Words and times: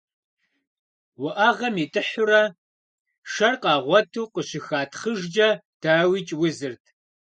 Уӏэгъэм 1.23 1.75
итӏыхьурэ 1.83 2.41
шэр 3.31 3.55
къагъуэту 3.61 4.31
къыщыхатхъыжкӏэ, 4.33 5.49
дауикӏ, 5.81 6.31
узырт. 6.41 6.83